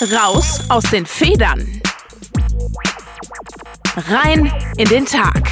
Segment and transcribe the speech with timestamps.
[0.00, 1.82] Raus aus den Federn.
[3.96, 4.46] Rein
[4.76, 5.42] in den Tag.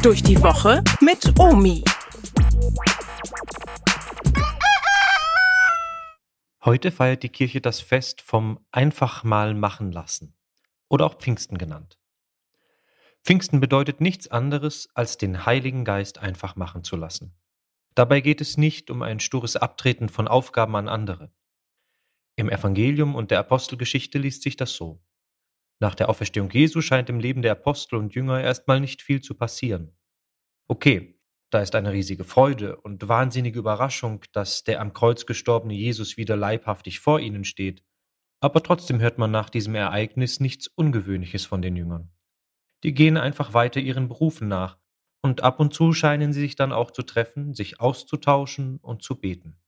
[0.00, 1.82] Durch die Woche mit Omi.
[6.64, 10.36] Heute feiert die Kirche das Fest vom einfach mal machen lassen
[10.88, 11.98] oder auch Pfingsten genannt.
[13.24, 17.34] Pfingsten bedeutet nichts anderes, als den Heiligen Geist einfach machen zu lassen.
[17.96, 21.32] Dabei geht es nicht um ein stures Abtreten von Aufgaben an andere.
[22.38, 25.02] Im Evangelium und der Apostelgeschichte liest sich das so.
[25.80, 29.34] Nach der Auferstehung Jesu scheint im Leben der Apostel und Jünger erstmal nicht viel zu
[29.34, 29.98] passieren.
[30.68, 31.20] Okay,
[31.50, 36.36] da ist eine riesige Freude und wahnsinnige Überraschung, dass der am Kreuz gestorbene Jesus wieder
[36.36, 37.82] leibhaftig vor ihnen steht.
[38.38, 42.12] Aber trotzdem hört man nach diesem Ereignis nichts Ungewöhnliches von den Jüngern.
[42.84, 44.78] Die gehen einfach weiter ihren Berufen nach
[45.22, 49.16] und ab und zu scheinen sie sich dann auch zu treffen, sich auszutauschen und zu
[49.16, 49.58] beten.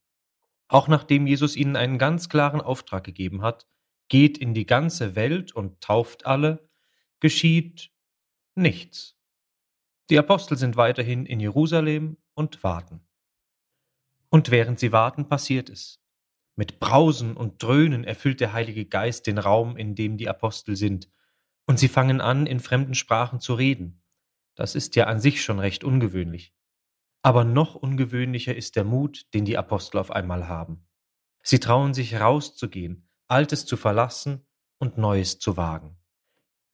[0.70, 3.66] Auch nachdem Jesus ihnen einen ganz klaren Auftrag gegeben hat,
[4.08, 6.70] geht in die ganze Welt und tauft alle,
[7.18, 7.90] geschieht
[8.54, 9.18] nichts.
[10.10, 13.00] Die Apostel sind weiterhin in Jerusalem und warten.
[14.28, 16.00] Und während sie warten, passiert es.
[16.54, 21.10] Mit Brausen und Dröhnen erfüllt der Heilige Geist den Raum, in dem die Apostel sind,
[21.66, 24.04] und sie fangen an, in fremden Sprachen zu reden.
[24.54, 26.54] Das ist ja an sich schon recht ungewöhnlich.
[27.22, 30.86] Aber noch ungewöhnlicher ist der Mut, den die Apostel auf einmal haben.
[31.42, 34.46] Sie trauen sich rauszugehen, Altes zu verlassen
[34.78, 35.96] und Neues zu wagen.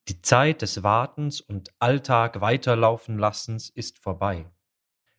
[0.09, 4.49] Die Zeit des Wartens und Alltag weiterlaufen Lassens ist vorbei.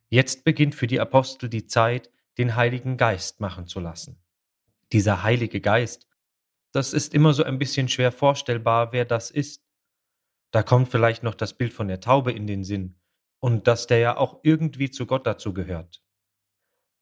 [0.10, 4.24] Jetzt beginnt für die Apostel die Zeit, den Heiligen Geist machen zu lassen.
[4.94, 6.08] Dieser Heilige Geist,
[6.72, 9.66] das ist immer so ein bisschen schwer vorstellbar, wer das ist.
[10.52, 12.98] Da kommt vielleicht noch das Bild von der Taube in den Sinn
[13.40, 16.04] und dass der ja auch irgendwie zu Gott dazu gehört.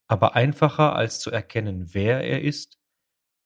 [0.08, 2.78] Aber einfacher als zu erkennen, wer er ist,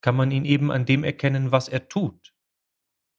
[0.01, 2.33] kann man ihn eben an dem erkennen, was er tut.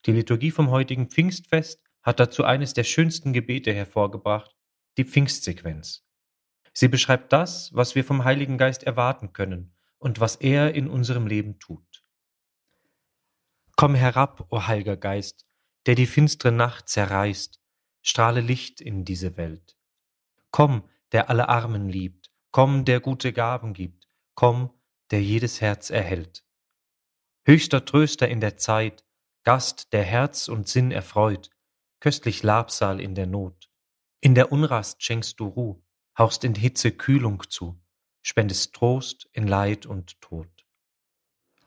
[0.07, 4.55] Die Liturgie vom heutigen Pfingstfest hat dazu eines der schönsten Gebete hervorgebracht,
[4.97, 6.05] die Pfingstsequenz.
[6.75, 11.27] Sie beschreibt das, was wir vom Heiligen Geist erwarten können und was er in unserem
[11.27, 12.05] Leben tut.
[13.77, 15.47] Komm herab, o Heiliger Geist,
[15.87, 17.62] der die finstere Nacht zerreißt,
[18.03, 19.77] strahle Licht in diese Welt.
[20.51, 24.71] Komm, der alle Armen liebt, komm, der gute Gaben gibt, komm,
[25.11, 26.45] der jedes Herz erhält.
[27.45, 29.05] Höchster Tröster in der Zeit,
[29.45, 31.51] Gast, der Herz und Sinn erfreut,
[32.01, 33.71] köstlich Labsal in der Not.
[34.21, 35.83] In der Unrast schenkst du Ruh,
[36.17, 37.81] hauchst in Hitze Kühlung zu,
[38.23, 40.49] spendest Trost in Leid und Tod.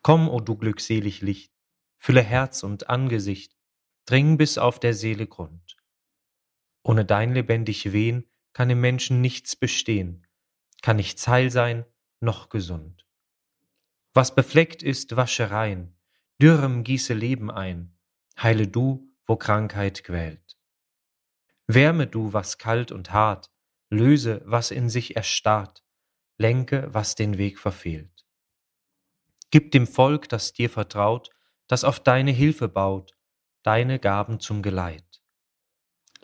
[0.02, 1.52] Komm, o du glückselig Licht,
[1.98, 3.58] fülle Herz und Angesicht,
[4.06, 5.76] dring bis auf der Seele Grund.
[6.86, 10.28] Ohne dein lebendig Wehen kann im Menschen nichts bestehen,
[10.84, 11.84] kann nichts heil sein,
[12.20, 13.08] noch gesund.
[14.14, 15.98] Was befleckt ist, wasche rein,
[16.40, 17.98] dürrem gieße Leben ein,
[18.40, 20.60] heile du, wo Krankheit quält.
[21.66, 23.50] Wärme du, was kalt und hart,
[23.90, 25.84] löse, was in sich erstarrt,
[26.38, 28.28] lenke, was den Weg verfehlt.
[29.50, 31.32] Gib dem Volk, das dir vertraut,
[31.66, 33.14] das auf deine Hilfe baut,
[33.64, 35.25] deine Gaben zum Geleit.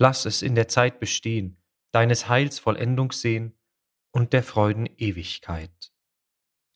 [0.01, 3.55] Lass es in der Zeit bestehen, deines Heils Vollendung sehen
[4.09, 5.93] und der Freuden Ewigkeit.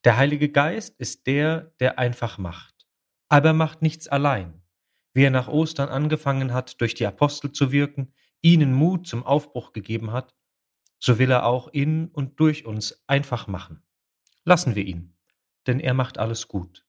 [0.04, 2.86] Der Heilige Geist ist der, der einfach macht.
[3.28, 4.62] Aber er macht nichts allein.
[5.16, 8.14] Wie er nach Ostern angefangen hat, durch die Apostel zu wirken,
[8.44, 10.36] ihnen Mut zum Aufbruch gegeben hat,
[11.00, 13.82] so will er auch in und durch uns einfach machen.
[14.44, 15.18] Lassen wir ihn,
[15.66, 16.86] denn er macht alles gut.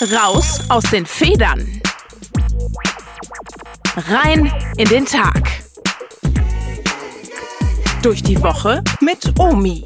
[0.00, 1.80] Raus aus den Federn.
[4.06, 5.42] Rein in den Tag.
[8.00, 9.82] Durch die Woche mit Omi.